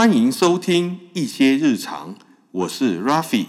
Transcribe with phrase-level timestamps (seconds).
[0.00, 2.14] 欢迎收听一些日常，
[2.52, 3.44] 我是 raffi。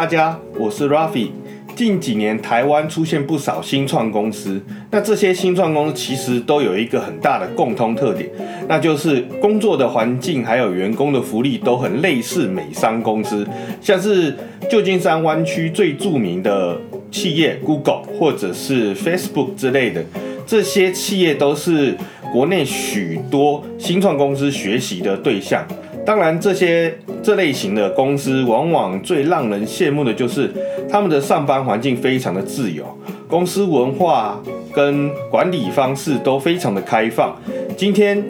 [0.00, 1.28] 大家，我是 Rafi。
[1.76, 4.58] 近几年，台湾出现不少新创公司。
[4.90, 8.26] 那这些新创公司其实都有一个很大的共通特点，
[8.66, 13.46] 那就是工作的环境还有员工的福利都很类似美商公司，
[13.82, 14.34] 像是
[14.70, 20.02] 旧金山湾区最著名的企业 Google 或者是 Facebook 之类的，
[20.46, 21.94] 这些企业都是
[22.32, 25.62] 国内许多新创公司学习的对象。
[26.04, 30.50] 当然，这些这类型的公司往往最让人羡慕的就是
[30.88, 32.84] 他们的上班环境非常的自由，
[33.28, 34.40] 公司文化
[34.72, 37.36] 跟管理方式都非常的开放。
[37.76, 38.22] 今天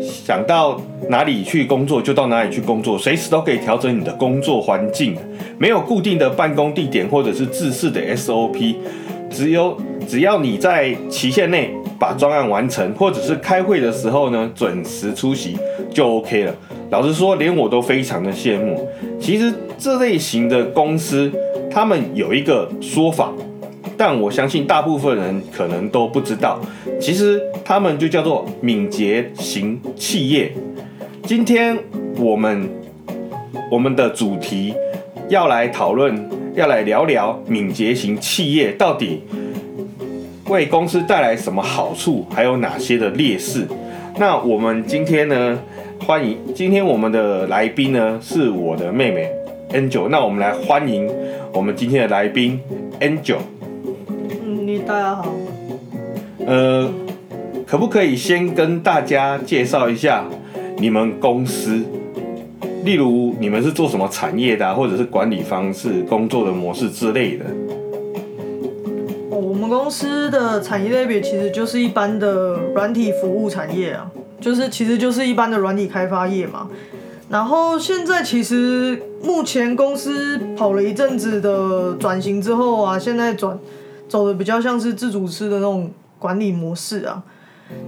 [0.00, 5.16] 想到哪里去工作就到哪里去工作，随时都可以调整你的工作环境，
[5.58, 8.76] 没有固定的办公地点或者是自式的 SOP，
[9.30, 15.56] 只有只要你在期限内把专案完成，或者是开会的时候呢准时出席
[15.94, 16.54] 就 OK 了。
[16.90, 18.86] 老实说，连我都非常的羡慕。
[19.18, 21.32] 其实这类型的公司，
[21.70, 23.32] 他们有一个说法，
[23.96, 26.60] 但我相信大部分人可能都不知道。
[27.00, 30.52] 其实他们就叫做敏捷型企业。
[31.22, 31.78] 今天
[32.18, 32.68] 我们
[33.70, 34.74] 我们的主题
[35.28, 39.22] 要来讨论，要来聊聊敏捷型企业到底
[40.48, 43.66] 为公司带来什么好处，还有哪些的劣势。
[44.18, 45.58] 那我们今天呢？
[46.06, 49.32] 欢迎，今天我们的来宾呢是我的妹妹
[49.70, 50.06] Angel。
[50.10, 51.10] 那我们来欢迎
[51.50, 52.60] 我们今天的来宾
[53.00, 53.38] Angel。
[54.08, 55.34] 嗯，你大家好。
[56.46, 56.90] 呃，
[57.66, 60.26] 可不可以先跟大家介绍一下
[60.76, 61.82] 你们公司？
[62.84, 67.46] 例如你们是做什么产业的，或者是管理方式、工作的模式之类的？
[69.30, 74.10] 哦，我们公司的产业类别其实就是一般的软体服务产业啊。
[74.44, 76.68] 就是其实就是一般的软体开发业嘛，
[77.30, 83.58] 然后现在其实目前公司跑了一阵子的转型之后啊，现在转
[84.06, 87.22] 走的比较像是自主式的那种管理模式啊。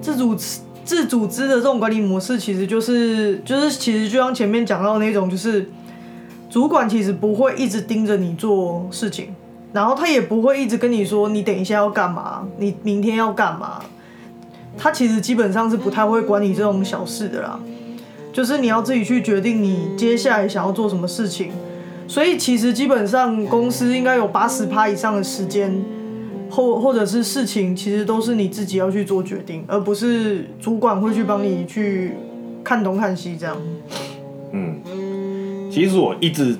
[0.00, 0.34] 自主
[0.82, 5.68] 自组织的这种管理模式，其实就是就是其实就像前面讲到那种，就是
[6.48, 9.34] 主管其实不会一直盯着你做事情，
[9.74, 13.82] 然后他也不会一直跟你说你等一下要干嘛，你明天要干嘛。
[14.78, 17.58] 他其实基本上是不太会管你这种小事的啦，
[18.32, 21.50] 就是你要自己去决定你接下来想要做什么事情，
[22.06, 25.82] 所以其实基本上公司应该有八十趴以上的时间，
[26.50, 32.12] 或或者是事情，其实都是你自己要去做决定，而不是主管会去帮你去
[32.62, 33.56] 看东看西这样。
[34.52, 36.56] 嗯，其实我一直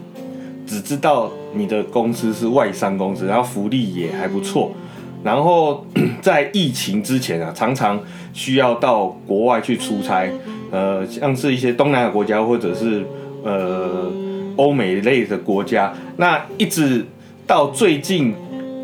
[0.67, 4.73] 只知道你的公司是外商公司，然后福利也还不错。
[5.27, 5.85] 然后
[6.23, 8.01] 在疫情之前啊，常常
[8.33, 10.31] 需要到国外去出差，
[10.71, 13.05] 呃，像是一些东南亚国家或者是
[13.43, 14.09] 呃
[14.55, 15.93] 欧美类的国家。
[16.17, 17.05] 那一直
[17.45, 18.33] 到最近，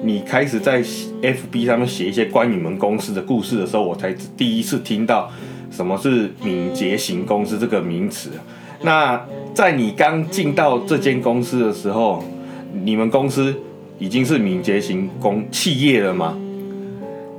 [0.03, 5.31] 你开始在 FB 上面写一些关于你们公司的故事的时候，我才第一次听到
[5.71, 8.31] 什么是敏捷型公司这个名词。
[8.83, 9.25] 那
[9.55, 12.25] 在你刚进到这间公司的时候，
[12.85, 13.55] 你们公司。
[14.03, 16.37] 已经是敏捷型公企业了吗？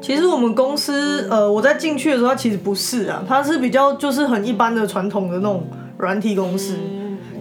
[0.01, 6.77] 其实我们公司，呃，我在进去的时候，它其实不是啊，它是比较就是很一般的传统的那种软体公司，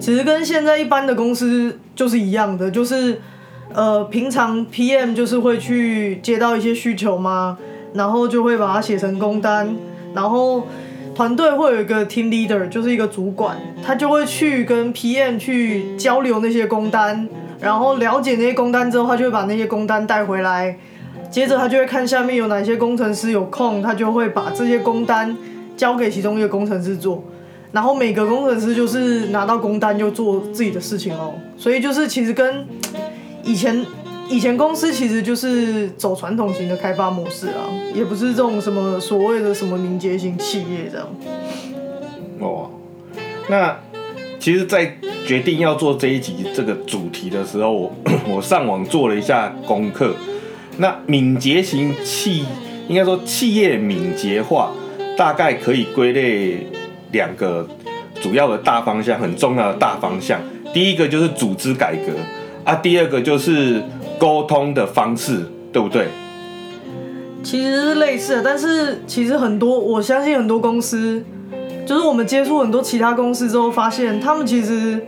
[0.00, 3.20] 其实跟现在一般的公司就是一样的，就是
[3.72, 7.56] 呃，平常 PM 就是会去接到一些需求嘛，
[7.94, 9.72] 然后就会把它写成工单，
[10.14, 10.66] 然后
[11.14, 17.28] 团队会有一个 team leader，就是一个主管，他就会去跟 PM 去交流那些工单。
[17.62, 20.76] 然后了解那些工单之后，他就会把那些工单带回来，
[21.30, 25.36] 接着他就会看下面有哪些工程师有空，他就会把这些工单
[25.76, 27.22] 交给其中一个工程师做，
[27.70, 31.34] 然后每个工程师就是拿到工单就做自己的事情哦。
[31.56, 32.66] 所以就是其实跟
[33.44, 33.86] 以前
[34.28, 41.06] 以前公司其实就是走传统型的开发模式啊，也不是这种什么所谓的什么凝结型企业这样。
[42.40, 42.70] 哦，
[43.48, 43.76] 那。
[44.42, 44.92] 其实，在
[45.24, 47.92] 决定要做这一集这个主题的时候，我
[48.28, 50.12] 我上网做了一下功课。
[50.78, 52.44] 那敏捷型企，
[52.88, 54.72] 应该说企业敏捷化，
[55.16, 56.66] 大概可以归类
[57.12, 57.64] 两个
[58.20, 60.40] 主要的大方向，很重要的大方向。
[60.74, 62.12] 第一个就是组织改革
[62.64, 63.80] 啊，第二个就是
[64.18, 66.08] 沟通的方式，对不对？
[67.44, 71.24] 其实是类似的，但是其实很多，我相信很多公司，
[71.84, 75.04] 就是我们接触很多其他公司之后，发现他们其实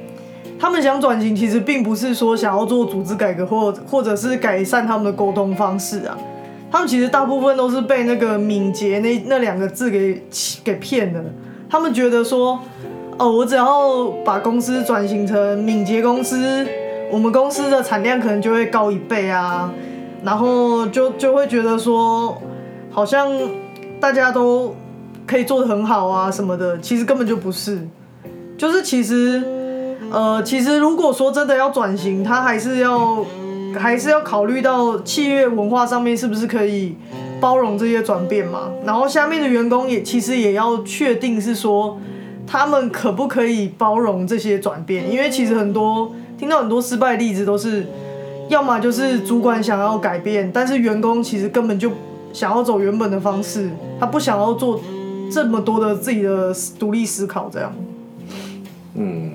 [0.58, 6.18] 他们想转型，其实并不是说想要做组织改革，或或者是改善他们的沟通方式啊。
[6.70, 10.20] 他们其实大部分都是被那个敏捷那那两个字给
[10.64, 11.22] 给骗了。
[11.70, 12.58] 他们觉得说，
[13.16, 16.66] 哦，我只要把公司转型成敏捷公司，
[17.12, 19.72] 我们公司的产量可能就会高一倍啊。
[20.24, 22.36] 然后就就会觉得说，
[22.90, 23.30] 好像
[24.00, 24.74] 大家都
[25.26, 27.78] 可以做得很好啊什么的，其实根本就不是。
[28.56, 29.42] 就是其实，
[30.10, 33.24] 呃，其实如果说真的要转型，他还是要
[33.76, 36.96] 还是要考虑到企业文化上面是不是可以
[37.40, 38.70] 包容这些转变嘛。
[38.84, 41.98] 然后下面的员工也其实也要确定是说，
[42.46, 47.86] 他们可不可以包容这些转变，因为其实很多听到很多失败例子都是。
[48.50, 51.90] 要么就是主管想要改变，但是员工其实根本就
[52.30, 54.78] 想要走原本的方式，他不想要做
[55.30, 57.72] 这么多的自己的独立思考，这样。
[58.94, 59.32] 嗯，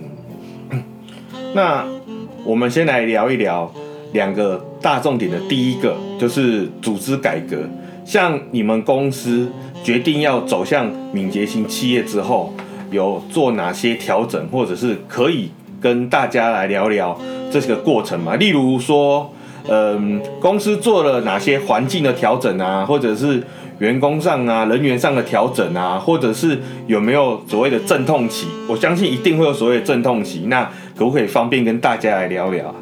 [1.54, 1.86] 那
[2.44, 3.72] 我们先来聊一聊
[4.14, 7.58] 两个大重点的第一个就是组织改革。
[8.06, 9.52] 像你们公司
[9.84, 12.54] 决定要走向敏捷型企业之后，
[12.90, 17.20] 有做哪些调整，或者是可以跟大家来聊聊？
[17.52, 19.32] 这个过程嘛，例如说，
[19.68, 23.44] 嗯，公司做了哪些环境的调整啊，或者是
[23.80, 28.48] 员工上啊、人员上的调整啊，或者是有没有所谓的阵痛期？
[28.68, 30.46] 我相信一定会有所谓的阵痛期。
[30.48, 32.74] 那可不可以方便跟大家来聊聊？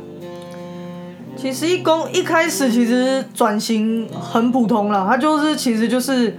[1.36, 6.36] 其实一公一开始其实转型很普通了，他就是其实就是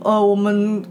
[0.00, 0.82] 呃，我们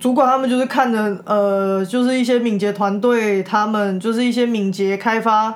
[0.00, 5.54] 主管他们就是看着呃，就是一些敏捷团队，他们就是一些敏捷开发。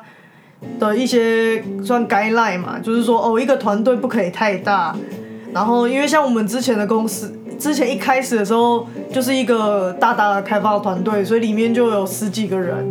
[0.78, 4.94] 的一些算该赖嘛，就是说哦，一个团队不可以太大，
[5.52, 12.84] 然后因为像我们之前的公司，之前一开始的时候就是一个大大的开发团队，所以里面就有十几个人，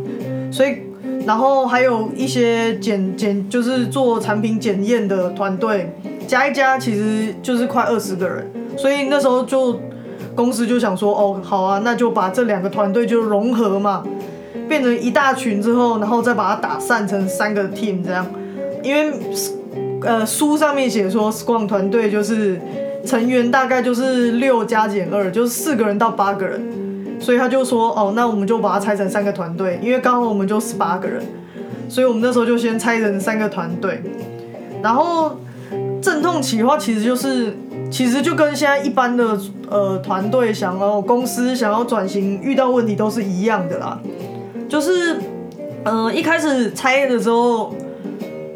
[0.52, 0.78] 所以
[1.26, 5.94] 然后还有一些检检就是做产品检验的团队，
[6.28, 9.80] 加一加其实就是快二十个人，所以那时候就
[10.36, 14.04] 公司就想说哦，好啊，那就把这两个团队就融合嘛。
[14.68, 18.26] 变成一大群之后，然后再把它打散成三个 team 这样，
[18.82, 19.12] 因为
[20.04, 22.60] 呃书上面写说 Scrum 团队就是
[23.06, 26.62] 成员大概就是六加减二，就是四个人到八个人，
[27.20, 31.22] 所以他就说哦，那我们就把它拆成三个团队，因为刚好我们就十八个人，
[31.90, 34.02] 所以我们那时候就先拆成三个团队。
[34.82, 35.38] 然后
[36.02, 37.56] 阵痛期的话，其实就是
[37.92, 39.38] 其实就跟现在一般的
[39.70, 44.00] 呃团队想要公司想要转型遇到问题都是一样的啦。
[44.68, 45.18] 就是，
[45.84, 47.76] 呃，一开始拆的时候，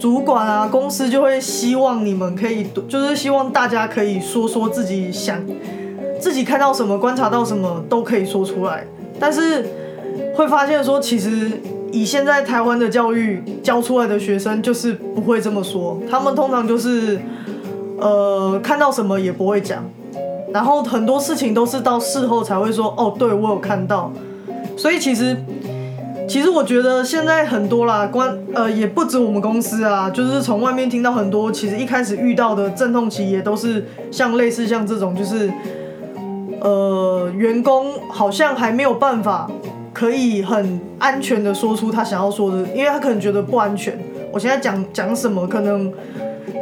[0.05, 5.43] 主管啊，公司就会希望你们可以，就是希望大家可以说说自己想，
[6.19, 8.85] 自己看到什么、观察到什么都可以说出来。
[9.19, 9.65] 但是
[10.35, 11.59] 会发现说，其实
[11.91, 15.99] 以现在台湾的教育教出来的学生，就是不会这么说。
[16.07, 17.19] 他们通常就是，
[17.97, 19.83] 呃，看到什么也不会讲，
[20.53, 24.11] 然后很多事情都是到事后才会说，哦，对我有看到。
[24.77, 25.35] 所以其实。
[26.27, 35.51] 其实我觉得现在很多啦，关呃也不止我们公司啊，就是从外面听到很多，其实一开始遇到的阵痛期也都是像类似像这种，就是
[36.61, 39.49] 呃员工好像还没有办法
[39.93, 43.97] 可以很安全的说出他想要说的，因为他可能觉得不安全。
[44.31, 45.93] 我现在讲讲什么，可能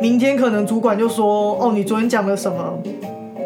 [0.02, 2.78] 明天可能主管就说哦，你昨天讲了什么？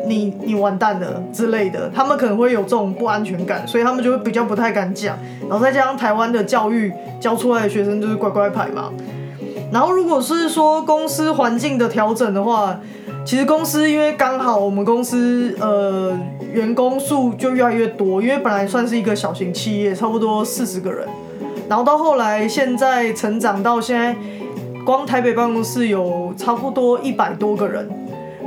[0.08, 5.18] 你你完蛋了之类的，他们可能会有这种不安全感，所以他们就会比较不太敢讲。
[5.42, 8.92] 然后再加上台湾的教育教出来的学生就是乖乖牌嘛。
[9.72, 12.80] 然后如果是说公司环境的调整的话，
[13.26, 16.18] 其实公司因为刚好我们公司呃
[16.54, 21.06] 员工数就越来越多，因为本来算是一个小型企业，差不多四十个人，
[21.68, 24.16] 然后到后来现在成长到现在，
[24.86, 27.90] 光台北办公室有差不多一百多个人。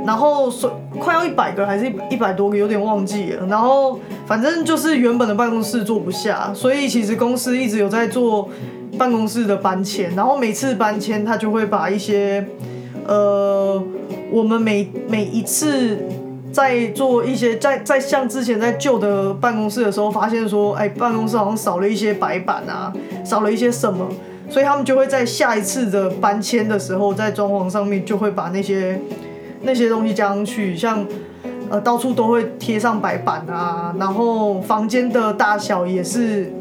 [0.05, 3.45] 然后说快要一百个还是一一百多个，有点忘记了。
[3.45, 8.49] 然后反正就是原本的办公室坐不下，所以其实公司一直有在做
[8.97, 10.13] 办公室的搬迁。
[10.15, 12.45] 然后每次搬迁，他就会把一些
[13.05, 13.81] 呃，
[14.31, 15.99] 我们每每一次
[16.51, 22.91] 在做一些在在像之前在旧的办公室的时候，发现说，哎，办公室好像少了一些白板啊，
[23.23, 24.07] 少了一些什么，
[24.49, 28.99] 所以他们就会在下一次的搬迁的时候，在装潢上面就会把那些。
[29.61, 31.05] 那些东西加上去，像
[31.69, 36.51] 呃到处都会贴上白板啊，然后房间的大小也是，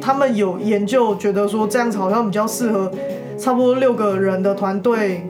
[0.00, 2.90] 他们有研究觉得说这样子好像比较适合，
[3.38, 5.26] 差不多六个人的团队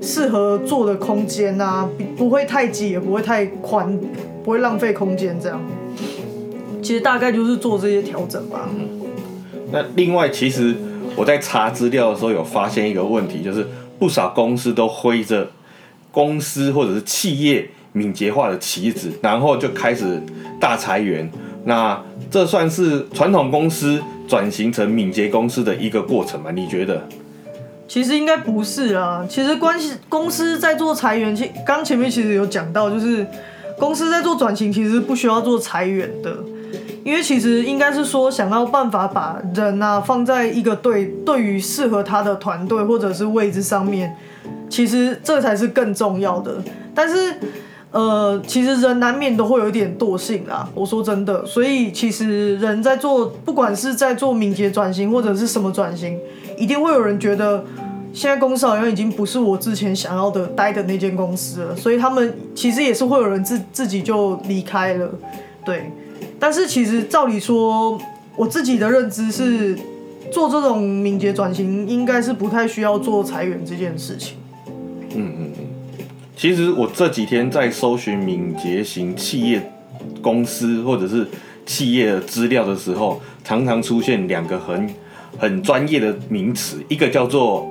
[0.00, 3.98] 适合做的空间啊，比不会太挤也不会太宽，
[4.44, 5.60] 不会浪费空间这样。
[6.80, 8.68] 其实大概就是做这些调整吧。
[9.72, 10.74] 那另外，其实
[11.16, 13.66] 我在查资料的时候有发现一个问题，就是
[13.98, 15.48] 不少公司都挥着
[16.18, 20.20] 公司或者是企业敏捷化的旗子，然后就开始
[20.58, 21.30] 大裁员。
[21.64, 21.96] 那
[22.28, 26.50] 这算是传统公司转型成敏捷公司的一个过程吗？
[26.50, 27.06] 你觉得？
[27.86, 29.24] 其实应该不是啊。
[29.28, 33.24] 其实关系公司在做裁员，其刚前面其实有讲到，就是
[33.78, 36.36] 公司在做转型，其实不需要做裁员的。
[37.04, 44.14] 因为其实应该是说，想要办法把人啊放在一个对对于适合他的团队或者是位置上面，
[44.68, 46.62] 其实这才是更重要的。
[46.94, 47.34] 但是，
[47.90, 50.68] 呃，其实人难免都会有一点惰性啦。
[50.74, 56.18] 我说真的，所以其实人在做，不管是在做敏捷转型或者是什么转型，
[56.56, 57.64] 一定会有人觉得，
[58.12, 61.76] 现在公司好像已经不是我之前想要的待的那间公司了。
[61.76, 65.10] 所以他们其实也是会有人自自己就离开了，
[65.64, 65.90] 对。
[66.40, 67.98] 但是其实照理说，
[68.36, 69.76] 我自己的认知是，
[70.30, 74.36] 做这种敏捷转型应该是不太需要做裁员这件事情。
[75.14, 75.64] 嗯嗯嗯。
[76.36, 79.72] 其实我这几天在搜寻敏捷型企业
[80.22, 81.26] 公司或者是
[81.66, 84.88] 企业的资料的时候，常常出现两个很
[85.36, 87.68] 很专业的名词，一个叫做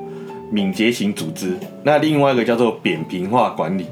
[0.52, 3.86] 敏捷型组织，那另外一个叫做扁平化管理。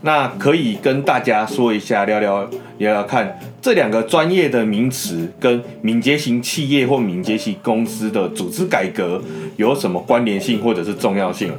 [0.00, 9.22] 那可以跟大家说一下，聊聊聊聊看，这两个专业的名词跟敏捷型企业或敏捷型公司的组织改革
[9.56, 11.58] 有什么关联性或者是重要性啊？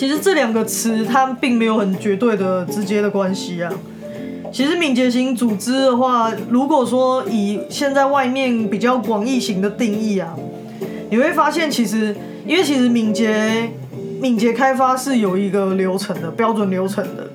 [0.00, 3.70] 其实这两个词它并没有很绝对的直接的关系啊。
[4.50, 10.34] 其实敏捷型组织的话，如果说以现在外面比较广义型的定义啊，
[11.10, 12.16] 你会发现其实
[12.46, 13.68] 因为其实敏捷。
[14.22, 17.26] 敏捷开发是有一个流程的标准流程的，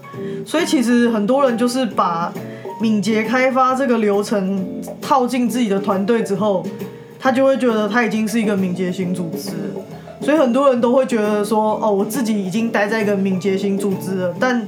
[0.45, 2.31] 所以其实很多人就是把
[2.79, 4.63] 敏捷开发这个流程
[5.01, 6.63] 套进自己的团队之后，
[7.19, 9.51] 他就会觉得他已经是一个敏捷型组织，
[10.25, 14.67] 所以很多人都会觉得说，哦，我自己已经待在一个敏捷型组织了，但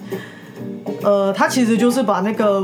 [1.01, 2.63] 呃，他其实就是把那个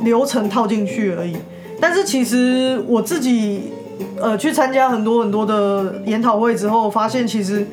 [0.00, 1.36] 流程套进去而已。
[1.80, 3.72] 但是其实我自己
[4.20, 7.64] 呃去参加很多很多的研讨会之后，发现其实。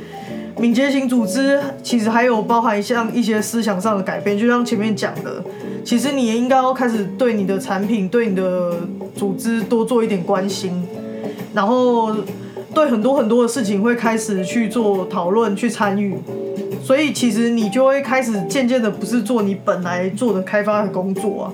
[0.59, 5.43] 敏捷型组织其实还有包含像一些思想上的改变，就像前面讲的，
[5.83, 8.73] 其实你也应该要开始对你的产品、对你的
[9.15, 10.85] 组织多做一点关心，
[11.53, 12.13] 然后
[12.73, 16.15] 对很多很多的事情会开始去做讨论、去参与，
[16.83, 21.53] 所以其实你就会开始渐渐的不是做你本来做的开发的工作啊，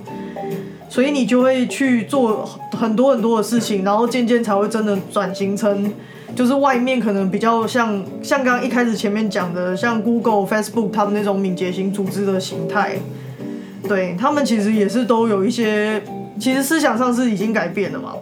[0.90, 5.92] 所以你就会去做很多很多的事情，然后渐渐才会真的转型成。
[6.36, 12.98] 就是外面可能比较像像刚刚一开始前面讲的，像 Google、Facebook 他们那种敏捷型组织的形态，
[13.88, 16.00] 对他们其实也是都有一些，
[16.38, 18.14] 其实思想上是已经改变了嘛。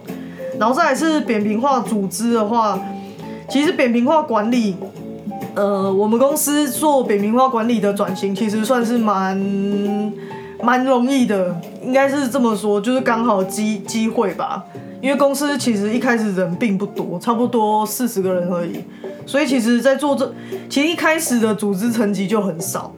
[0.58, 2.78] 然后再来是扁平化组织的话，
[3.48, 4.76] 其实扁平化管理，
[5.54, 9.36] 呃，我们公司做扁平化管理的转型，其实算是蛮
[10.62, 14.64] 蛮容易的，应该是这么说，就是刚好机机会吧。
[15.02, 18.82] 因为公司其实一开始人并不多，差不多四十个人而已，
[19.26, 20.32] 所以其实，在做这，
[20.70, 22.90] 其实一开始的组织层级就很少。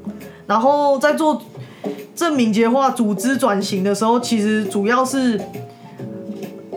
[0.46, 1.42] 然后在做
[2.14, 5.38] 这敏捷化组织转型的时候，其实主要是，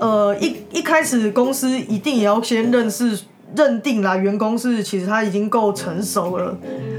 [0.02, 3.20] 呃，一一开始公司一定也要先认识、
[3.56, 6.58] 认定啦，员工是其实他已经够成熟了，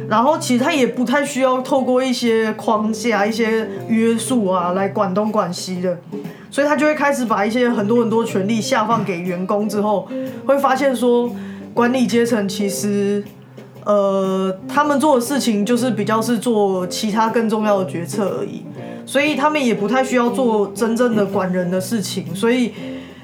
[0.08, 5.98] 然后其实他也不太需要透过一些框架、一些约束啊来管东管西的。
[6.48, 10.08] 所以他就会开始把一些很多很多权利下放给员工之后，
[10.46, 11.28] 会发现说，
[11.74, 13.24] 管理阶层其实，
[13.84, 18.62] 呃，他们做的事情就是比较是做其他更重要的决策而已，
[19.06, 22.72] 所以他们也不太需要做真正的管人的事情，所以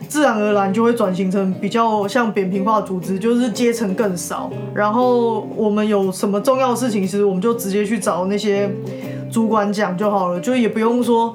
[0.08, 8.68] 自然而然就会转型成比较像扁平化组织，就是阶层更少，然后我们有什么重要的事情，其实我们就直接去找那些
[9.30, 11.34] 主管讲就好了，就也不用说。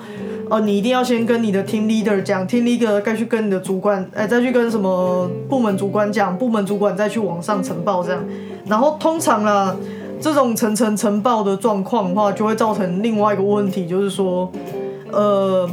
[0.49, 8.23] 哦，你一定要先跟你的 team leader 讲，team leader 该去跟你的主管，哎，再去跟什么部门主管讲，部门主管再去往上呈报这样。
[8.67, 9.75] 然后通常啊，
[10.19, 14.51] 这种层层呈报的状况的话，就会造成另外一个问题，就是说，
[15.11, 15.67] 呃，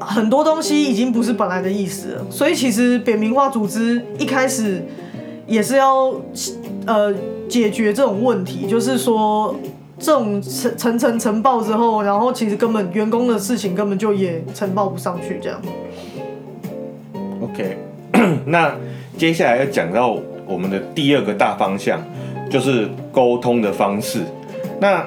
[0.00, 2.26] 很多东西已经不是本来的意思了。
[2.28, 4.82] 所以其实扁平化组织一开始
[5.46, 6.12] 也是要
[6.86, 7.14] 呃
[7.48, 9.54] 解决这种问题，就是说。
[10.02, 15.60] 这种层层层呈报之后，然后其实根本员工的事情根本就也呈报不上去，这样。
[17.42, 17.76] OK，
[18.46, 18.74] 那
[19.18, 20.16] 接下来要讲到
[20.46, 22.00] 我们的第二个大方向，
[22.48, 24.20] 就是沟通的方式。
[24.80, 25.04] 那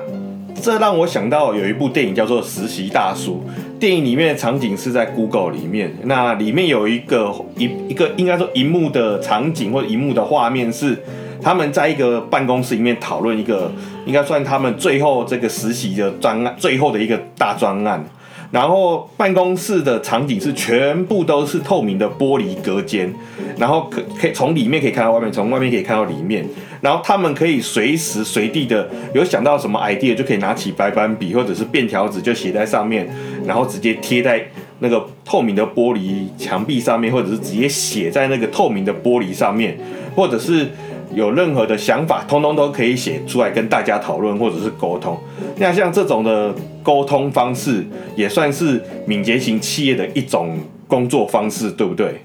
[0.61, 3.43] 这让我想到有一部电影叫做《实习大叔》，
[3.79, 11.03] 电影里面的场景是在 Google 里面，那里面有一个一一个应该说荧幕的场景或者荧幕的画面是
[11.41, 13.69] 他们在一个办公室里面讨论一个
[14.05, 18.03] 应该算他们最后这个实习的专案，最后的一个大专案。
[18.51, 23.11] 然后办公室的场景是全部都是透明的玻璃隔间，
[23.57, 26.47] 然后可可以从里面可以看到外面，从外面可以看到里面。
[26.83, 33.07] 然后他们可以随时随地的有想到什么 idea 就可以拿起白板笔或者是便条纸就写在上面，
[33.45, 34.45] 然后直接贴在
[34.79, 39.77] 那个透明的玻璃墙壁上面，或者是直接写在那个透明的玻璃上面，
[40.13, 40.67] 或者是
[41.15, 45.17] 有任何的想法，通通都可以写出来跟大家讨论或者是沟通。
[45.55, 47.85] 那像这种的沟通方式，
[48.17, 52.21] 也算是敏捷型企业的一种工作方式，对不对？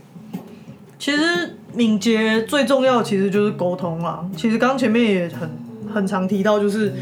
[0.98, 4.26] 其实敏捷最重要其实就是沟通啦。
[4.36, 5.48] 其实刚前面也很
[5.94, 6.92] 很常提到，就是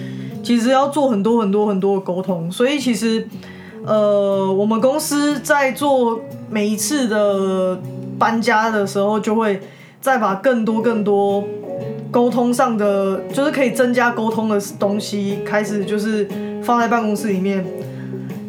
[0.42, 3.26] 其实要做很多很多很多的沟通，所以其实
[3.86, 7.80] 呃，我们公司在做每一次的
[8.18, 9.58] 搬家的时候，就会
[10.02, 11.42] 再把更多更多
[12.10, 16.28] 沟通上的，就是可以增加沟通的东西，开始就是
[16.62, 17.64] 放在办公室里面。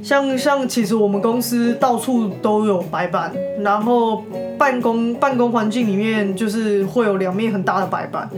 [0.08, 4.24] 像像其实我们公司到处都有白板，然后
[4.58, 8.30] 办公办公环境里面就是会有两面很大的白板，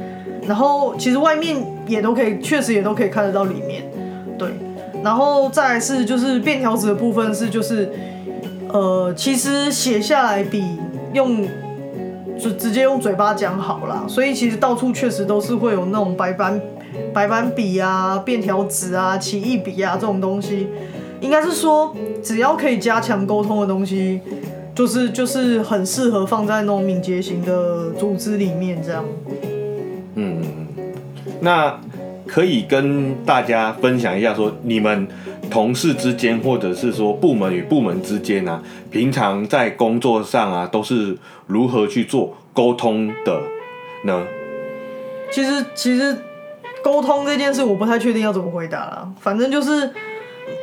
[0.47, 3.83] 然后其实外面也都可以，确实也都可以看得到里面，
[4.35, 4.49] 对，
[5.03, 7.87] 然后再来是就是便条纸的部分是就是，
[8.69, 10.63] 呃，其实写下来比
[11.13, 11.47] 用
[12.39, 16.59] 就直接用嘴巴讲好啦，所以其实到处确实都是会有那种白板
[17.13, 20.67] 白板笔啊、便条纸啊、起义笔啊这种东西。
[21.21, 24.21] 应该是说，只要可以加强沟通的东西，
[24.73, 29.03] 就是就是很适合放在那种敏捷型的组织里面，这样。
[30.15, 30.41] 嗯，
[31.41, 31.79] 那
[32.27, 35.07] 可以跟大家分享一下，说你们
[35.49, 41.17] 同事之间，或者是说部门与部门之间啊，平常在工作上啊，都是
[41.47, 43.41] 如何去做沟通的
[44.05, 44.25] 呢？
[45.31, 46.17] 其实其实
[46.83, 49.09] 沟通这件事，我不太确定要怎么回答啦。
[49.19, 49.91] 反正就是，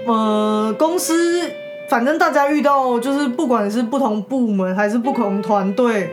[0.06, 1.50] 呃，公司
[1.88, 6.10] 反正大家遇到就是不管是不同部门还是不同团队，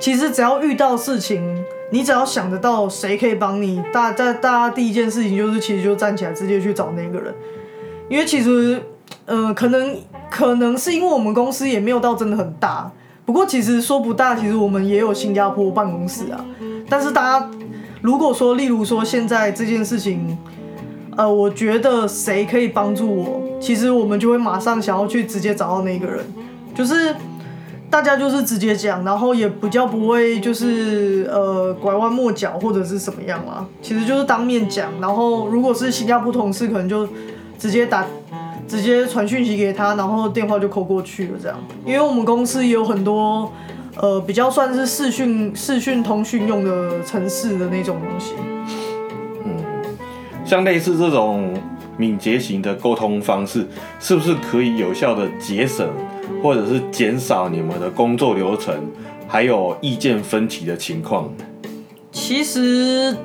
[0.00, 7.34] 其实只要遇到事情，你只要想得到谁可以帮你，大大大家第一件事情就是其实就站起来直接去找那个人，
[8.08, 8.82] 因为其实
[9.26, 9.96] 呃可能
[10.30, 12.90] 可能是因为我们公司也没有到真的很大，
[13.26, 16.44] 不过其实说不大，其实我们也有新加坡办公室啊，
[16.88, 17.50] 但是大家。
[18.02, 20.36] 如果说，例如说现在这件事情，
[21.16, 26.24] 呃，我觉得谁可以帮助我，其实我们就会马上想要去直接找到那个人，
[26.74, 27.14] 就是
[27.88, 37.08] 大家就是直接讲，然后也比较不会就是呃拐弯抹角或者是什么样啦，其实就是当面讲，然后如果是新加坡同事，可能就
[37.58, 38.06] 直接打。
[38.66, 41.56] 直接传讯息给他，然后电话就扣过去了，这样。
[41.84, 43.52] 因为我们公司也有很多。
[43.96, 48.32] 呃，比较算是视讯视讯通讯用的城市的那种东西。
[50.54, 51.52] 像类似这种
[51.96, 53.66] 敏捷型的沟通方式，
[53.98, 55.90] 是不是可以有效的节省
[56.40, 58.72] 或者是减少你们的工作流程，
[59.26, 61.28] 还有意见分歧的情况？
[62.12, 63.16] 其实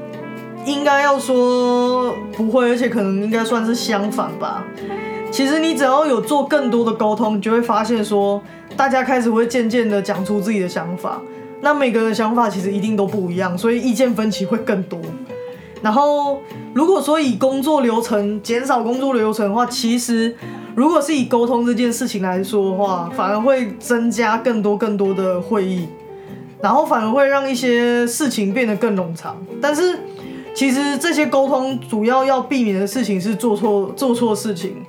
[0.66, 4.66] 应该要说不会，而且可能应该算是相反吧。
[5.30, 8.42] 其实你只要有做更多的沟通，你就会发现说。
[8.76, 11.22] 大家开始会渐渐的讲出自己的想法，
[11.62, 15.00] 那每个人的想法其实一定都不一样，所以意见分歧会更多。
[15.82, 16.40] 然后，
[16.74, 20.36] 如果说以工作流程减少工作流程的话，其实
[20.76, 25.88] 如果是以沟通这件事情来说的话，反而会增加更多更多的会议，
[26.62, 29.38] 然后反而会让一些事情变得更冗长。
[29.62, 30.00] 但是，
[30.54, 34.86] 其实这些沟通主要要避免的事情是做错做错事情。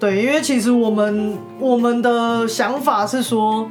[0.00, 3.68] 对，因为其实我们我们的想法是说，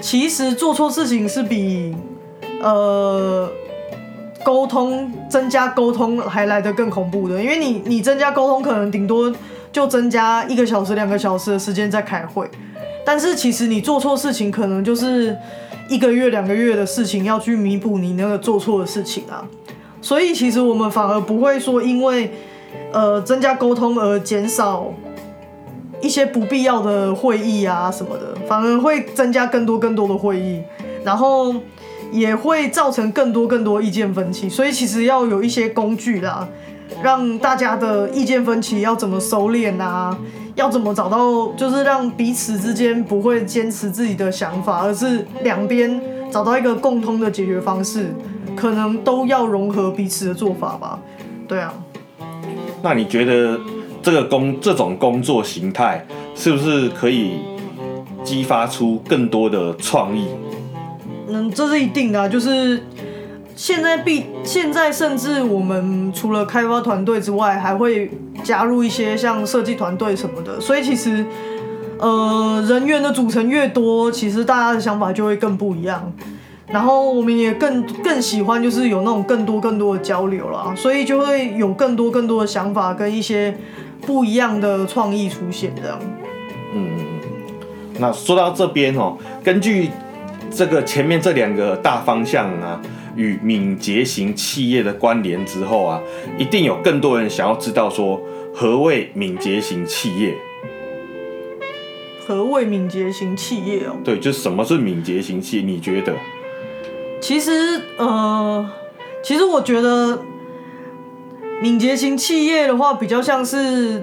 [0.00, 1.94] 其实做错事情是比
[2.60, 3.50] 呃
[4.44, 9.32] 沟通增加沟通还来得更恐怖的，因为你你增加沟通，可能顶多
[9.70, 12.48] 就增加一个小时、两个小时的时间在开会，
[13.04, 15.36] 但是其实你做错事情，可能就是
[15.88, 19.46] 一个月、两个月的事情要去弥补你那个做错的事情啊，
[20.00, 22.32] 所以其实我们反而不会说因为
[22.92, 24.92] 呃增加沟通而减少。
[26.00, 30.60] 一些不必要的会议啊什么的，反而会增加更多更多的会议，
[31.04, 31.54] 然后
[32.12, 34.48] 也会造成更多更多意见分歧。
[34.48, 36.46] 所以其实要有一些工具啦，
[37.02, 40.16] 让大家的意见分歧要怎么收敛啊？
[40.54, 45.98] 要怎么找到就是让彼此之间不会坚持自己的想法，而是两边
[46.30, 48.14] 找到一个共通的解决方式，
[48.54, 50.98] 可能都要融合彼此的做法吧。
[51.48, 51.72] 对啊，
[52.82, 53.58] 那你觉得
[54.02, 57.36] 这个工这种工作形态是不是可以
[58.22, 60.26] 激发出更多的创意？
[61.32, 62.82] 嗯，这是一定的、就是
[63.56, 68.10] 现在必现在甚至我们除了开发团队之外，还会
[68.44, 71.24] 加入一些像设计团队什么的，所以其实
[71.98, 76.12] 呃人员的组成越多，其实大家的想法就会更不一样。
[76.68, 83.54] 然后我们也更更喜欢就是有那种更多更多的交流啦，所以就会有更多更多的想法跟一些
[84.06, 85.98] 不一样的创意出现这样。
[86.74, 86.88] 嗯
[87.98, 89.90] 那说到这边哦，根据
[90.54, 92.80] 这个前面这两个大方向啊，
[93.16, 96.00] 与敏捷型企业的关联之后啊，
[96.36, 98.20] 一定有更多人想要知道说
[98.54, 100.34] 何谓敏捷型企业？
[102.26, 103.96] 何谓敏捷型企业哦？
[104.04, 105.62] 对，就是什么是敏捷型企业？
[105.62, 106.14] 你觉得？
[107.20, 108.70] 其实，呃，
[109.22, 110.20] 其实我觉得
[111.60, 114.02] 敏捷型企业的话，比较像是，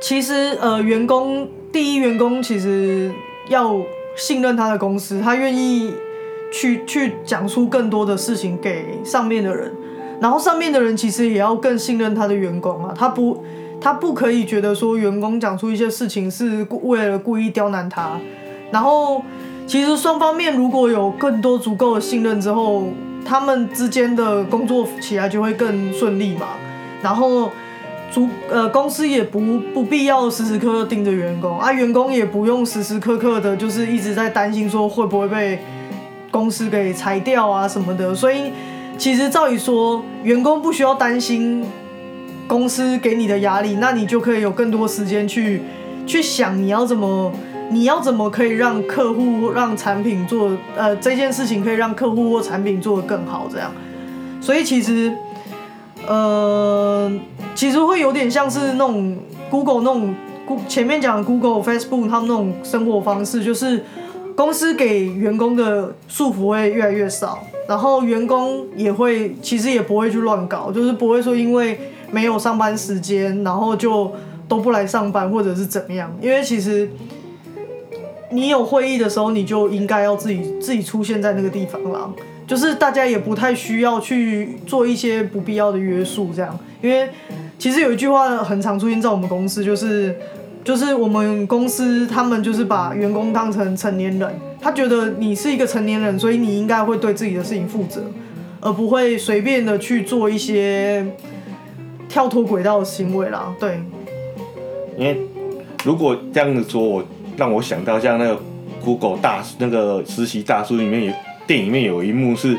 [0.00, 3.10] 其实呃，员工第一员工其实
[3.48, 3.74] 要
[4.16, 5.94] 信任他的公司，他愿意
[6.52, 9.72] 去去讲出更多的事情给上面的人，
[10.20, 13.42] 然后上面的人其实也要更信任他的员工啊，他不
[13.80, 18.18] 他不可以觉得说员工讲出一些事情是为了故意刁难他，
[18.70, 19.22] 然后。
[19.64, 22.88] 其实双方面如果有更多足够的信任之后，
[23.24, 26.48] 他们之间的工作起来就会更顺利嘛。
[27.00, 27.48] 然后，
[28.12, 29.40] 主呃公司也不
[29.72, 35.58] 不必要时时刻刻盯着员工啊，员工也不用时时刻刻的就是一直在担心说会不会被
[36.30, 38.14] 公司给裁掉啊什么的。
[38.14, 38.52] 所以
[38.98, 41.64] 其实照理说，员工不需要担心
[42.46, 45.62] 公司给你的压力，那你就可以有更多时间去
[46.06, 47.32] 去想你要怎么。
[47.70, 53.72] 你要怎么可以让客户让产品做呃这件事情可以让客户或产品做得更好这样，
[54.42, 55.10] 所以其实
[56.06, 57.12] 呃
[57.54, 59.16] 其实会有点像是那种
[59.50, 60.14] Google 那种
[60.68, 63.84] 前面讲 Google、Facebook 他们那种生活方式，就是
[64.36, 67.38] 公司给员工的束缚会越来越少，
[67.68, 71.78] 然后员工也会其实也不会去乱搞，就是不会说因为
[72.10, 74.12] 没有上班时间，然后就
[74.48, 76.90] 都不来上班或者是怎么样，因为其实。
[78.34, 82.08] 你有会议的时候，你就应该要自己自己出现在那个地方啦。
[82.46, 86.58] 就是大家也不太需要去做一些不必要的约束，这样。
[86.80, 87.08] 因为
[87.58, 90.14] 其实有一句话很常出现在我们公司，就是
[90.64, 94.28] 就是我们公司他们就是把员工当成成年人，
[94.60, 98.02] 他觉得你是一个成年人，所以你应该会对自己的事情负责，
[98.60, 101.06] 而不会随便的去做一些
[102.08, 103.54] 跳脱轨道的行为啦。
[103.58, 103.80] 对。
[104.98, 105.18] 因为
[105.84, 107.04] 如果这样子说，我。
[107.34, 108.38] 让我想到像那个
[108.84, 112.56] Google 大那个实习大叔里面也电影里面有一幕是，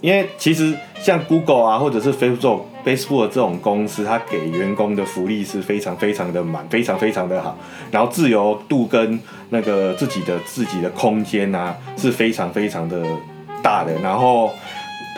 [0.00, 7.58] 因为其实像 Google 啊或者是 Facebook Facebook 这种公司，它给员工的福利是非常非常的满，非常非常的好，
[7.90, 13.04] 然后自由度跟那个自己的自己的空间啊是非常非常的
[13.62, 14.50] 大的，然后。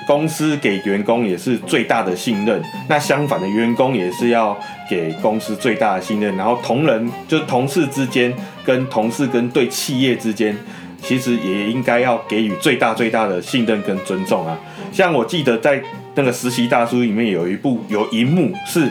[0.05, 4.59] 公司给员工也是最大的信任，那相反的，员工也是要
[4.91, 6.37] 给公司最大的信任。
[6.37, 10.57] 然后同仁就同事之间，跟同事跟对企业之间，
[11.03, 14.59] 其实也应该要给予最大最大的信任跟尊重啊。
[14.91, 15.83] 像我记得在
[16.15, 18.91] 那个实习大叔里面有一部有一幕是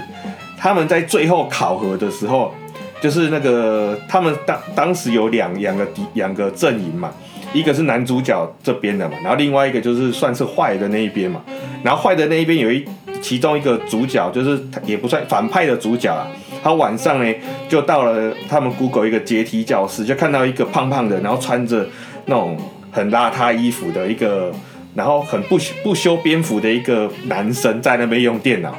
[0.57, 2.53] 他们在最后考核的时候，
[3.01, 7.11] 就是那个他们当当时有两两个敌两个阵营嘛。
[7.53, 11.41] 一个是男主角这边的嘛，然后另外一个就是算是坏的那一边嘛，
[11.83, 12.87] 然后坏的那一边有一
[13.21, 16.27] 其中一个主角，就是也不算反派的主角啊，
[16.63, 17.33] 他晚上呢
[17.69, 21.87] 就到了他们 Google 一个阶梯教室，就看到一个胖胖的，然后穿着
[22.25, 22.57] 那种
[22.91, 24.51] 很邋遢衣服的一个，
[24.95, 28.75] 然后很不不修边幅的一个男生在那边用电脑，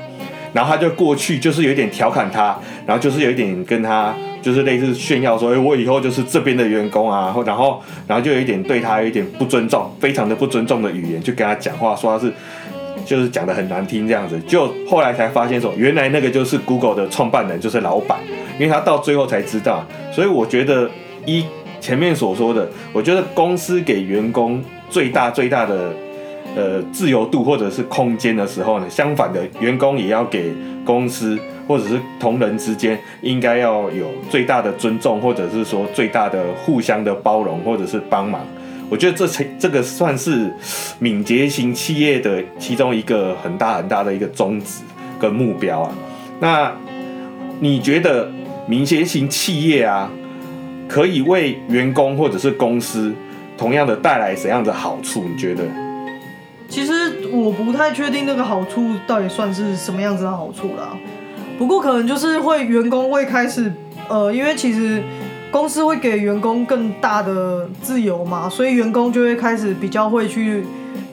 [0.52, 4.14] 然后他就过去，就是有一点调侃他，然后就是有一点跟他。
[4.42, 12.32] 就是类似炫耀说，哎，我以后就是这边的员工啊，然后，然后就有一点对他有一点不尊重，非常的不尊重的语言，就跟他讲话，说他是，
[13.12, 14.40] 就是讲的很难听这样子。
[14.40, 18.18] 就后来才发现说，原来那个就是 Google 的创办人，就是老板，
[18.58, 19.84] 因为他到最后才知道。
[20.10, 20.88] 所以我觉得，
[21.26, 21.44] 一
[21.78, 25.92] 前面所说的，我觉得公司给员工最大最大的
[26.56, 30.50] 呃自由度或者是空间的时候呢，相反的，员工也要给
[30.86, 31.38] 公司。
[31.68, 38.44] 或者是同仁之间应该要有最大的尊重，或者是说最大的互相的包容，或者是帮忙。
[38.92, 40.52] 我觉得这才这个算是
[40.98, 44.82] 敏捷型企业的其中一个很大很大的一个宗旨
[45.18, 45.94] 跟目标啊。
[46.40, 46.70] 那
[47.58, 48.30] 你觉得
[48.66, 50.10] 敏捷型企业啊，
[50.86, 53.14] 可以为员工或者是公司
[53.56, 55.24] 同样的带来怎样的好处？
[55.24, 55.64] 你觉得？
[56.68, 56.92] 其实
[57.32, 60.94] 我不太确定那个好处到底算是什么样子的好处啦。
[61.56, 63.72] 不过可能就是会员工会开始，
[64.10, 65.02] 呃，因为其实
[65.52, 70.64] 公司会给员工更大的自由嘛，所以员工就会开始比较会去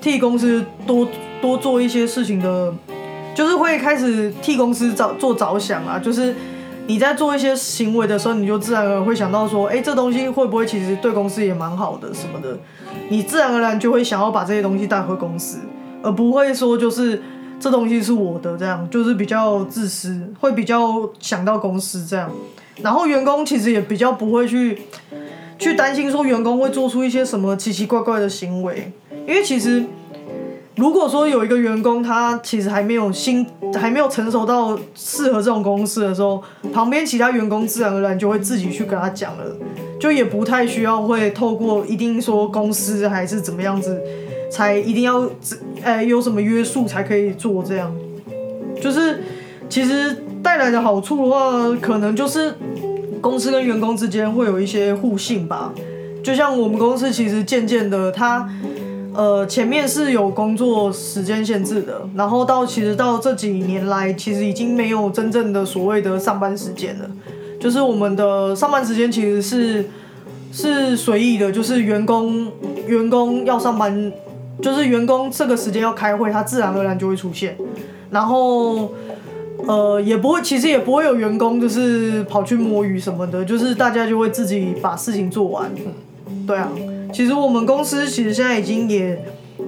[0.01, 1.05] 替公司多
[1.41, 2.73] 多做一些事情的，
[3.35, 6.33] 就是会开始替公司着做着想啊，就是
[6.87, 12.57] 你在做一些行为的时候，你就自然而然会想到说，哎，这东西会不会其实对公司也蛮好的什么的，
[13.09, 15.59] 你自然而然就会想要把这些东西带回公司，
[16.01, 17.21] 而不会说就是。
[17.61, 22.31] 这东西是我的，这样就是比较自私，会比较想到公司这样。
[22.83, 24.79] 然后员工其实也比较不会去
[25.57, 28.91] 去担心说员工会做出一些什么奇奇怪怪的行为，
[29.27, 29.83] 因为其实
[30.75, 39.45] 如果说有一个员工他其实还没有心还没有成熟到适合这种公司的时候，旁边其他员工自然而然就会自己去跟他讲了，
[39.99, 44.01] 就也不太需要会透过一定说公司还是怎么样子。
[44.51, 45.29] 才一定要，
[45.83, 47.95] 呃，有什么约束才可以做这样？
[48.81, 49.21] 就是
[49.69, 52.53] 其实带来的好处的话，可能就是
[53.21, 55.73] 公司跟员工之间会有一些互信吧。
[56.23, 58.47] 就像我们公司其实渐渐的，它
[59.13, 67.09] 呃前面是有工作时间限制的，然后到其实到这几年来，其实已经没有真正的所谓的上班时间了。
[67.59, 69.85] 就是我们的上班时间其实是
[70.51, 72.51] 是随意的，就是员工
[72.87, 74.11] 员工要上班。
[74.61, 77.55] 就是员工这个时间要开会，他自然而然就会出现，
[78.11, 78.91] 然后，
[79.67, 85.69] 呃，也不会，其实也不会有员工就是跑去摸鱼什么的，就是大家就会自己把事情做完。
[86.47, 86.71] 对啊，
[87.13, 89.23] 其实我们公司其实现在已经也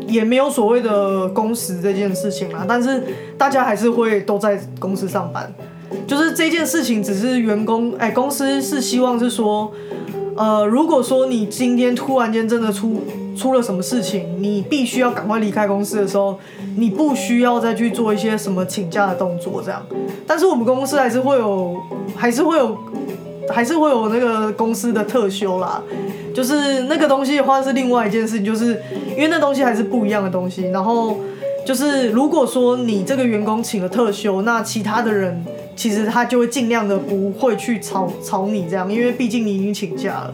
[0.08, 3.04] 也没有所谓的工时这件事情了，但是
[3.38, 5.54] 大家还是会都在公司上班。
[6.08, 9.72] 就是这件事情只是员工，哎，公司是希望是说，
[10.36, 13.02] 呃，如果说你今天突然间真的出。
[13.36, 16.40] 出了什么事情，你必须要赶快离开公司的时候，
[16.78, 19.86] 你不需要再去做一些什么请假的动作，这样。
[20.28, 21.76] 但是我们公司还是会有，
[22.16, 22.78] 还是会有，
[23.50, 25.82] 还是会有那个公司的特休啦。
[26.34, 28.82] 就是那个东西的话是另外一件事情，就是
[29.16, 30.70] 因为那东西还是不一样的东西。
[30.70, 31.18] 然后
[31.66, 35.44] 就是如果说你这个员工请了特休，那其他的人
[35.76, 40.34] 其实他就会尽量的不会去吵吵你这样，因为毕竟你已经请假了。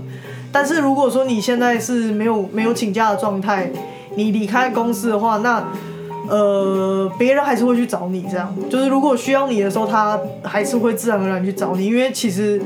[0.58, 3.70] 但是如果说你现在是没有没有请假的状态，
[4.15, 5.63] 你离开公司的话，那
[6.28, 12.60] 呃别人还是会去找你，这样就是如果需要你的时候，他还是会自然而然去找你，因为其实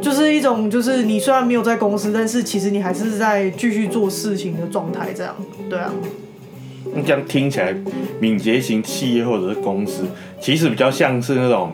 [0.00, 5.34] 就是一种就是你虽然没有在公司，但是其实你还是在继续做事情的状态，这样
[5.68, 5.92] 对啊。
[6.94, 7.74] 那这样听起来，
[8.20, 10.04] 敏捷型企业或者是公司，
[10.40, 11.72] 其实比较像是那种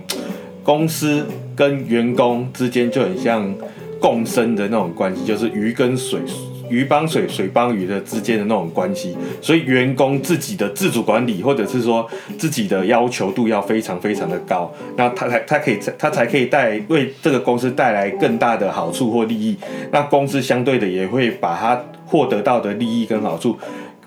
[0.62, 3.54] 公司跟员工之间就很像。
[4.02, 6.20] 共生的那种关系，就是鱼跟水，
[6.68, 9.16] 鱼帮水，水帮鱼的之间的那种关系。
[9.40, 12.04] 所以员工自己的自主管理，或者是说
[12.36, 19.56] 自己的要求度要非常非常的高，那他才他可以他才可以带为这个公司带来更大的好处或利益。
[19.92, 23.56] 那公司相对的也会把他获得到的利益跟好处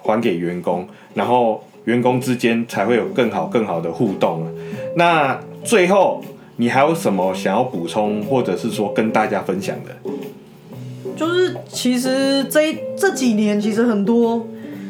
[0.02, 4.46] 还给员工，然后员工之间才会有更好更好的互动。
[4.96, 6.22] 那最后。
[6.58, 9.92] 你还有什么想要补充，或者是说跟大家分享的？
[11.16, 14.48] 就是其实这这几年，其实很多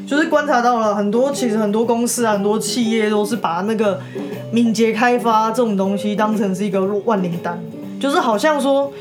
[0.08, 4.00] 就是观察到了很多，其实很多公司啊，很多企业都是把那个
[4.52, 7.60] 敏捷开发这种东西当成是一个万灵丹，
[8.00, 8.92] 就是好像说，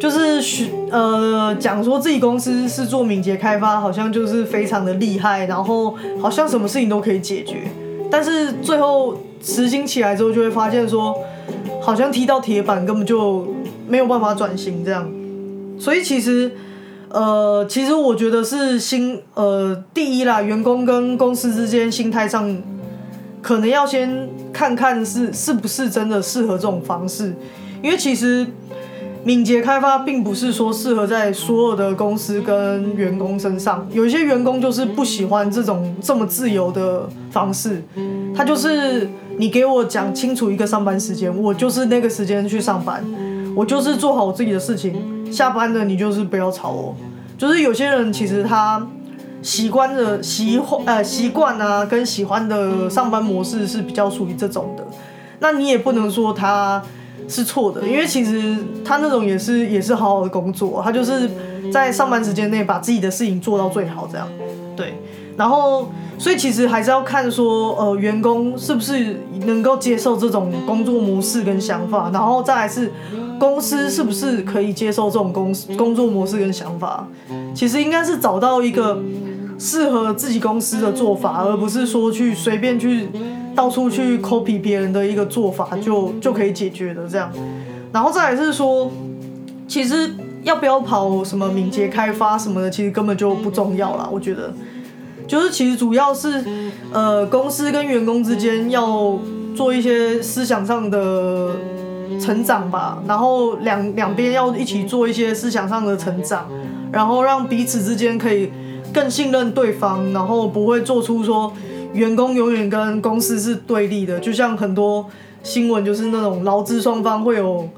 [0.00, 7.62] 就是许呃讲说自己公司是做敏捷开发，好像就是非常的厉害，然后好像什么事情都可以解决，
[8.10, 11.12] 但是最后实行起来之后，就会发现说。
[11.88, 13.46] 好像踢到铁板，根本就
[13.88, 15.10] 没有办法转型这样，
[15.78, 16.52] 所以其实，
[17.08, 22.54] 呃，其实我觉得是心，呃，第一啦，员工跟公司之间心态上，
[23.40, 27.34] 可能要先看看是是不是真的适合这种方式，
[27.82, 28.46] 因为其实
[29.24, 37.82] 敏捷开发并不是说适合在所有的公司跟员工身上，有一些员工就是不喜欢这种这么自由的方式，
[38.36, 39.08] 他就是。
[39.38, 43.02] 你给我讲清楚一个上班时间，我就是那个时间去上班，
[43.54, 45.32] 我就是做好我自己的事情。
[45.32, 46.94] 下班了，你就是不要吵我。
[47.36, 48.84] 就是有些人其实他
[49.42, 54.84] 习惯的习呃习惯啊，跟喜欢的上班模式是比较属于这种的。
[55.38, 56.82] 那你也不能说他
[57.28, 61.30] 是错的，因为其实他那种也是也是好好的工作，他就是
[61.72, 64.26] 在上班时间内把自己的事情做到最好，这样
[64.74, 64.94] 对。
[65.38, 72.92] 然后，所以其实还是要看说，呃，员工是不是能够接受这种工作模式跟想法，然后再来是
[73.38, 77.06] 公司是不是可以接受这种公工作模式跟想法。
[77.54, 79.00] 其实应该是找到一个
[79.60, 83.08] 适合自己公司的做法，而不是说去随便去
[83.54, 87.30] 到处去 copy 别人的一个做法就就可以解决的这样。
[87.92, 88.90] 然后再来是说，
[89.68, 90.10] 其实
[90.42, 94.52] 要不要跑什么敏捷开发什么的，其实根本就不重要啦，我觉得。
[95.28, 96.42] 就是其实主要是，
[96.90, 99.18] 呃，公司跟员工之间要
[99.54, 101.50] 做一些思想上的
[102.18, 106.48] 成长吧，然后两两边要一起做一些思想上的成长，
[106.90, 108.50] 然后让彼此之间可以
[108.92, 111.52] 更信任对方，然后不会做出说
[111.92, 115.06] 员工永远跟公司是对立的，就像很多
[115.42, 117.68] 新闻就是那种劳资双方会有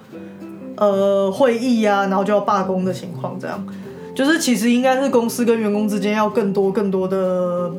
[0.76, 3.66] 呃会议呀，然后就要罢工的情况这样。
[4.20, 7.72] 就是其实应该是公司跟员工之间要更多更多的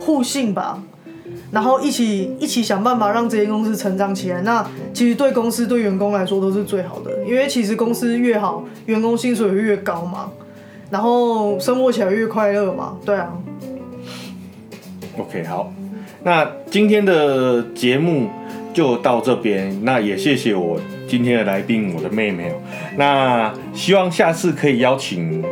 [0.00, 0.82] 互信吧，
[1.52, 4.42] 然后一起一起想办法让这间公司成长起来。
[4.42, 10.28] 那其实对公司对员工来说都是最好的，因为其实公司越好，员工薪水越高嘛，
[10.90, 12.96] 然后生活起来越快乐嘛。
[13.04, 13.32] 对啊。
[15.16, 15.72] OK，好，
[16.24, 18.28] 那今天的节目
[18.74, 22.52] 就到这边，那也谢谢我今天的来宾，我的妹妹。
[22.96, 25.44] 那希望下次可以邀请。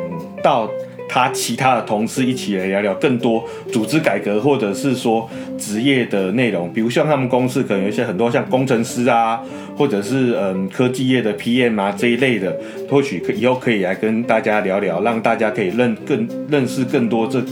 [0.42, 0.68] 到
[1.08, 9.40] 他其他的同事一起来聊聊更多组织改革，或者是说职业的内容，比如像他们公司可能有一些很多像工程师啊，
[9.74, 12.54] 或者是嗯科技业的 PM 啊这一类的，
[12.90, 17.42] 或许可以后可以来跟大家聊聊，让大家可以认更认识更多这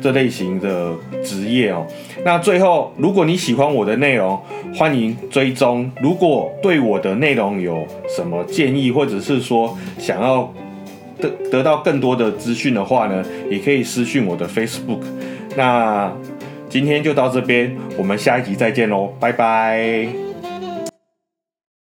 [0.00, 0.92] 这类型的
[1.24, 1.84] 职业哦。
[2.26, 4.36] 那最后，如果你喜欢我的内容，
[4.74, 5.88] 欢迎追踪。
[6.02, 10.52] 如果对我的内容有什么建议，或者是说想要。
[11.18, 15.00] 得得到更多的资讯的话呢，也可以私讯我的 Facebook。
[15.56, 16.12] 那
[16.68, 20.25] 今天就到这边，我们下一集再见喽，拜拜。